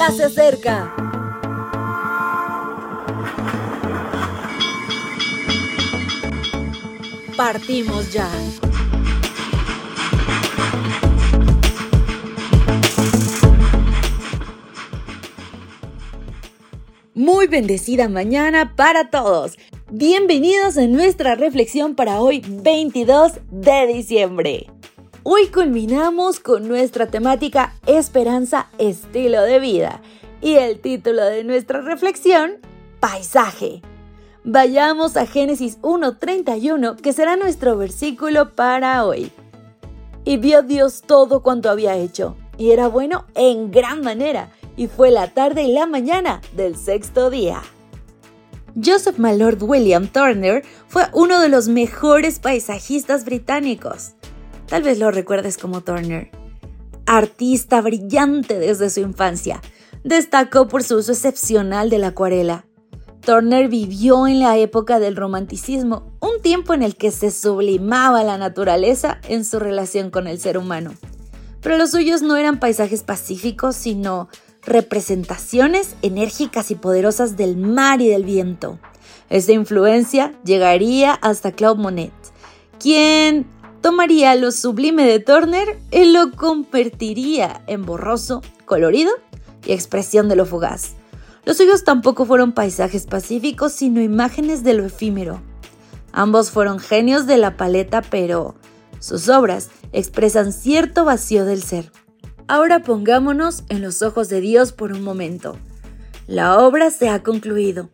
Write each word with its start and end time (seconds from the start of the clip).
ya 0.00 0.10
se 0.12 0.24
acerca. 0.24 0.94
Partimos 7.36 8.10
ya. 8.10 8.30
Muy 17.12 17.46
bendecida 17.48 18.08
mañana 18.08 18.74
para 18.76 19.10
todos. 19.10 19.58
Bienvenidos 19.90 20.78
a 20.78 20.86
nuestra 20.86 21.34
reflexión 21.34 21.94
para 21.94 22.22
hoy 22.22 22.42
22 22.46 23.32
de 23.50 23.86
diciembre. 23.86 24.79
Hoy 25.22 25.48
culminamos 25.48 26.40
con 26.40 26.66
nuestra 26.66 27.08
temática 27.08 27.74
Esperanza, 27.84 28.68
estilo 28.78 29.42
de 29.42 29.60
vida 29.60 30.00
y 30.40 30.54
el 30.54 30.80
título 30.80 31.22
de 31.26 31.44
nuestra 31.44 31.82
reflexión, 31.82 32.52
Paisaje. 33.00 33.82
Vayamos 34.44 35.18
a 35.18 35.26
Génesis 35.26 35.78
1.31, 35.82 36.96
que 36.96 37.12
será 37.12 37.36
nuestro 37.36 37.76
versículo 37.76 38.52
para 38.52 39.04
hoy. 39.04 39.30
Y 40.24 40.38
vio 40.38 40.62
Dios 40.62 41.02
todo 41.02 41.42
cuanto 41.42 41.68
había 41.68 41.96
hecho, 41.96 42.34
y 42.56 42.70
era 42.70 42.88
bueno 42.88 43.26
en 43.34 43.70
gran 43.70 44.00
manera, 44.00 44.50
y 44.78 44.86
fue 44.86 45.10
la 45.10 45.28
tarde 45.28 45.64
y 45.64 45.74
la 45.74 45.84
mañana 45.84 46.40
del 46.56 46.76
sexto 46.76 47.28
día. 47.28 47.60
Joseph 48.82 49.18
Malord 49.18 49.62
William 49.62 50.06
Turner 50.06 50.64
fue 50.88 51.02
uno 51.12 51.40
de 51.40 51.50
los 51.50 51.68
mejores 51.68 52.38
paisajistas 52.38 53.26
británicos. 53.26 54.14
Tal 54.70 54.84
vez 54.84 55.00
lo 55.00 55.10
recuerdes 55.10 55.58
como 55.58 55.80
Turner. 55.80 56.30
Artista 57.04 57.80
brillante 57.80 58.60
desde 58.60 58.88
su 58.88 59.00
infancia, 59.00 59.60
destacó 60.04 60.68
por 60.68 60.84
su 60.84 60.96
uso 60.96 61.10
excepcional 61.10 61.90
de 61.90 61.98
la 61.98 62.06
acuarela. 62.08 62.66
Turner 63.20 63.68
vivió 63.68 64.28
en 64.28 64.38
la 64.38 64.56
época 64.58 65.00
del 65.00 65.16
romanticismo, 65.16 66.12
un 66.20 66.40
tiempo 66.40 66.72
en 66.72 66.84
el 66.84 66.94
que 66.94 67.10
se 67.10 67.32
sublimaba 67.32 68.22
la 68.22 68.38
naturaleza 68.38 69.20
en 69.28 69.44
su 69.44 69.58
relación 69.58 70.10
con 70.10 70.28
el 70.28 70.38
ser 70.38 70.56
humano. 70.56 70.94
Pero 71.60 71.76
los 71.76 71.90
suyos 71.90 72.22
no 72.22 72.36
eran 72.36 72.60
paisajes 72.60 73.02
pacíficos, 73.02 73.74
sino 73.74 74.28
representaciones 74.62 75.96
enérgicas 76.00 76.70
y 76.70 76.76
poderosas 76.76 77.36
del 77.36 77.56
mar 77.56 78.00
y 78.00 78.08
del 78.08 78.24
viento. 78.24 78.78
Esa 79.30 79.50
influencia 79.50 80.32
llegaría 80.44 81.12
hasta 81.14 81.50
Claude 81.50 81.82
Monet, 81.82 82.12
quien 82.78 83.46
tomaría 83.80 84.34
lo 84.34 84.52
sublime 84.52 85.04
de 85.04 85.20
Turner 85.20 85.78
y 85.90 86.12
lo 86.12 86.32
convertiría 86.32 87.62
en 87.66 87.84
borroso, 87.84 88.42
colorido 88.64 89.12
y 89.66 89.72
expresión 89.72 90.28
de 90.28 90.36
lo 90.36 90.46
fugaz. 90.46 90.94
Los 91.44 91.56
suyos 91.56 91.84
tampoco 91.84 92.26
fueron 92.26 92.52
paisajes 92.52 93.06
pacíficos, 93.06 93.72
sino 93.72 94.00
imágenes 94.00 94.62
de 94.62 94.74
lo 94.74 94.84
efímero. 94.84 95.40
Ambos 96.12 96.50
fueron 96.50 96.78
genios 96.78 97.26
de 97.26 97.38
la 97.38 97.56
paleta, 97.56 98.02
pero 98.02 98.54
sus 98.98 99.28
obras 99.28 99.70
expresan 99.92 100.52
cierto 100.52 101.04
vacío 101.04 101.44
del 101.44 101.62
ser. 101.62 101.90
Ahora 102.46 102.82
pongámonos 102.82 103.64
en 103.68 103.80
los 103.80 104.02
ojos 104.02 104.28
de 104.28 104.40
Dios 104.40 104.72
por 104.72 104.92
un 104.92 105.02
momento. 105.02 105.56
La 106.26 106.58
obra 106.58 106.90
se 106.90 107.08
ha 107.08 107.22
concluido. 107.22 107.88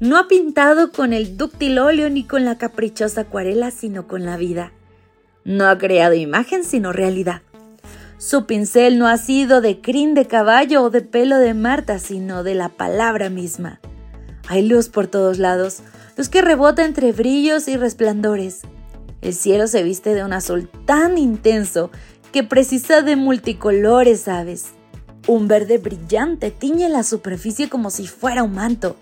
No 0.00 0.18
ha 0.18 0.26
pintado 0.26 0.90
con 0.90 1.12
el 1.12 1.36
dúctil 1.36 1.78
óleo 1.78 2.08
ni 2.08 2.24
con 2.24 2.44
la 2.44 2.56
caprichosa 2.56 3.22
acuarela, 3.22 3.70
sino 3.70 4.08
con 4.08 4.24
la 4.24 4.36
vida. 4.38 4.72
No 5.44 5.66
ha 5.66 5.78
creado 5.78 6.14
imagen 6.14 6.64
sino 6.64 6.92
realidad. 6.92 7.42
Su 8.18 8.44
pincel 8.44 8.98
no 8.98 9.06
ha 9.06 9.16
sido 9.16 9.62
de 9.62 9.80
crin 9.80 10.14
de 10.14 10.26
caballo 10.26 10.82
o 10.82 10.90
de 10.90 11.00
pelo 11.00 11.38
de 11.38 11.54
Marta, 11.54 11.98
sino 11.98 12.42
de 12.42 12.54
la 12.54 12.68
palabra 12.68 13.30
misma. 13.30 13.80
Hay 14.46 14.66
luz 14.66 14.88
por 14.90 15.06
todos 15.06 15.38
lados, 15.38 15.78
luz 16.18 16.28
que 16.28 16.42
rebota 16.42 16.84
entre 16.84 17.12
brillos 17.12 17.66
y 17.68 17.78
resplandores. 17.78 18.60
El 19.22 19.34
cielo 19.34 19.66
se 19.68 19.82
viste 19.82 20.14
de 20.14 20.24
un 20.24 20.32
azul 20.32 20.68
tan 20.84 21.16
intenso 21.16 21.90
que 22.32 22.42
precisa 22.42 23.00
de 23.00 23.16
multicolores 23.16 24.28
aves. 24.28 24.66
Un 25.26 25.48
verde 25.48 25.78
brillante 25.78 26.50
tiñe 26.50 26.88
la 26.88 27.02
superficie 27.02 27.68
como 27.68 27.90
si 27.90 28.06
fuera 28.06 28.42
un 28.42 28.54
manto. 28.54 28.96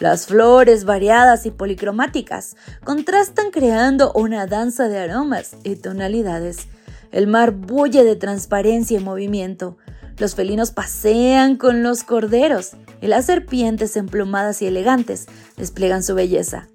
Las 0.00 0.26
flores 0.26 0.84
variadas 0.84 1.46
y 1.46 1.52
policromáticas 1.52 2.56
contrastan 2.82 3.52
creando 3.52 4.12
una 4.12 4.46
danza 4.46 4.88
de 4.88 4.98
aromas 4.98 5.56
y 5.62 5.76
tonalidades. 5.76 6.66
El 7.12 7.28
mar 7.28 7.52
bulle 7.52 8.02
de 8.02 8.16
transparencia 8.16 8.98
y 8.98 9.02
movimiento. 9.02 9.76
Los 10.18 10.34
felinos 10.34 10.72
pasean 10.72 11.56
con 11.56 11.84
los 11.84 12.02
corderos 12.02 12.72
y 13.00 13.06
las 13.06 13.26
serpientes 13.26 13.96
emplumadas 13.96 14.62
y 14.62 14.66
elegantes 14.66 15.26
despliegan 15.56 16.02
su 16.02 16.16
belleza. 16.16 16.68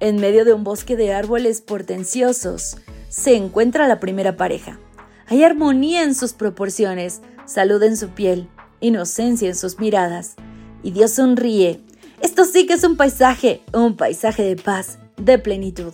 En 0.00 0.16
medio 0.16 0.44
de 0.44 0.52
un 0.52 0.64
bosque 0.64 0.96
de 0.96 1.12
árboles 1.12 1.60
portenciosos 1.60 2.78
se 3.08 3.36
encuentra 3.36 3.86
la 3.86 4.00
primera 4.00 4.36
pareja. 4.36 4.80
Hay 5.26 5.44
armonía 5.44 6.02
en 6.02 6.16
sus 6.16 6.32
proporciones, 6.32 7.20
salud 7.46 7.80
en 7.84 7.96
su 7.96 8.08
piel, 8.08 8.48
inocencia 8.80 9.48
en 9.48 9.54
sus 9.54 9.78
miradas. 9.78 10.34
Y 10.82 10.90
Dios 10.90 11.12
sonríe 11.12 11.80
esto 12.24 12.46
sí 12.46 12.64
que 12.64 12.72
es 12.72 12.84
un 12.84 12.96
paisaje, 12.96 13.62
un 13.74 13.96
paisaje 13.96 14.42
de 14.44 14.56
paz, 14.56 14.98
de 15.18 15.38
plenitud. 15.38 15.92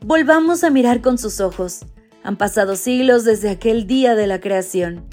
Volvamos 0.00 0.62
a 0.62 0.70
mirar 0.70 1.00
con 1.00 1.18
sus 1.18 1.40
ojos. 1.40 1.80
Han 2.22 2.36
pasado 2.36 2.76
siglos 2.76 3.24
desde 3.24 3.50
aquel 3.50 3.88
día 3.88 4.14
de 4.14 4.28
la 4.28 4.38
creación. 4.38 5.04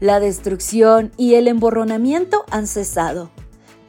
La 0.00 0.18
destrucción 0.18 1.12
y 1.16 1.34
el 1.34 1.46
emborronamiento 1.46 2.44
han 2.50 2.66
cesado. 2.66 3.30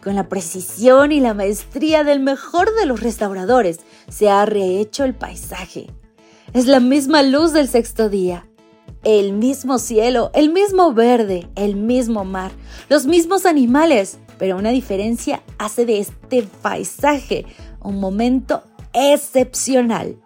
Con 0.04 0.14
la 0.14 0.30
precisión 0.30 1.12
y 1.12 1.22
la 1.22 1.34
maestría 1.34 2.04
del 2.04 2.20
mejor 2.20 2.76
de 2.76 2.86
los 2.86 3.00
restauradores 3.00 3.80
se 4.08 4.30
ha 4.30 4.46
rehecho 4.46 5.06
el 5.06 5.16
paisaje. 5.16 5.88
Es 6.54 6.68
la 6.68 6.80
misma 6.80 7.24
luz 7.24 7.52
del 7.52 7.68
sexto 7.68 8.10
día, 8.10 8.46
el 9.04 9.34
mismo 9.34 9.80
cielo, 9.80 10.30
el 10.36 10.52
mismo 10.52 10.94
verde, 10.94 11.50
el 11.56 11.76
mismo 11.76 12.26
mar, 12.26 12.52
los 12.90 13.08
mismos 13.08 13.48
animales, 13.48 14.20
pero 14.38 14.58
una 14.58 14.72
diferencia 14.72 15.42
hace 15.58 15.86
de 15.86 16.00
este 16.00 16.44
paisaje 16.62 17.46
un 17.82 18.00
momento 18.00 18.64
excepcional. 18.94 20.18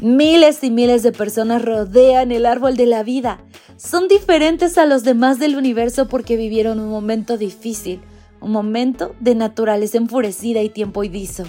Miles 0.00 0.64
y 0.64 0.70
miles 0.70 1.02
de 1.02 1.12
personas 1.12 1.62
rodean 1.62 2.32
el 2.32 2.46
árbol 2.46 2.76
de 2.76 2.86
la 2.86 3.02
vida. 3.02 3.38
Son 3.76 4.08
diferentes 4.08 4.78
a 4.78 4.86
los 4.86 5.04
demás 5.04 5.38
del 5.38 5.56
universo 5.56 6.08
porque 6.08 6.36
vivieron 6.36 6.80
un 6.80 6.88
momento 6.88 7.36
difícil, 7.36 8.00
un 8.40 8.52
momento 8.52 9.14
de 9.20 9.34
naturaleza 9.34 9.98
enfurecida 9.98 10.62
y 10.62 10.70
tiempo 10.70 11.04
idiso. 11.04 11.44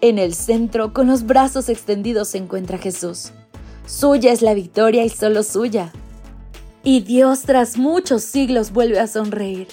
En 0.00 0.18
el 0.18 0.34
centro, 0.34 0.94
con 0.94 1.08
los 1.08 1.24
brazos 1.24 1.68
extendidos, 1.68 2.28
se 2.28 2.38
encuentra 2.38 2.78
Jesús. 2.78 3.32
Suya 3.86 4.32
es 4.32 4.40
la 4.40 4.54
victoria 4.54 5.04
y 5.04 5.08
solo 5.08 5.42
suya. 5.42 5.92
Y 6.84 7.00
Dios 7.00 7.42
tras 7.42 7.76
muchos 7.76 8.22
siglos 8.22 8.72
vuelve 8.72 9.00
a 9.00 9.06
sonreír. 9.06 9.66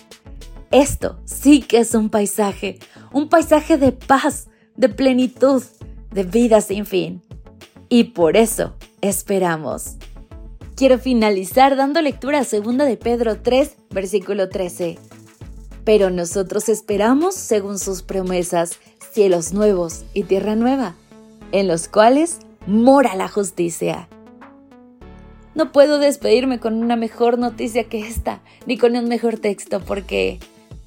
Esto 0.71 1.19
sí 1.23 1.61
que 1.61 1.79
es 1.79 1.93
un 1.95 2.09
paisaje, 2.09 2.79
un 3.13 3.29
paisaje 3.29 3.77
de 3.77 3.93
paz, 3.93 4.47
de 4.75 4.89
plenitud, 4.89 5.63
de 6.11 6.23
vida 6.23 6.59
sin 6.59 6.85
fin. 6.85 7.21
Y 7.89 8.05
por 8.05 8.35
eso 8.35 8.75
esperamos. 9.01 9.95
Quiero 10.75 10.99
finalizar 10.99 11.75
dando 11.75 12.01
lectura 12.01 12.39
a 12.39 12.43
2 12.43 12.77
de 12.77 12.97
Pedro 12.97 13.41
3, 13.41 13.77
versículo 13.91 14.49
13. 14.49 14.97
Pero 15.85 16.09
nosotros 16.09 16.67
esperamos, 16.67 17.33
según 17.33 17.79
sus 17.79 18.03
promesas, 18.03 18.77
cielos 19.13 19.53
nuevos 19.53 20.03
y 20.13 20.23
tierra 20.23 20.55
nueva, 20.55 20.95
en 21.53 21.67
los 21.69 21.87
cuales 21.87 22.39
mora 22.67 23.15
la 23.15 23.29
justicia. 23.29 24.09
No 25.55 25.71
puedo 25.71 25.97
despedirme 25.97 26.59
con 26.59 26.75
una 26.75 26.97
mejor 26.97 27.39
noticia 27.39 27.85
que 27.85 28.05
esta, 28.05 28.41
ni 28.67 28.77
con 28.77 28.95
un 28.95 29.07
mejor 29.07 29.39
texto, 29.39 29.79
porque 29.79 30.39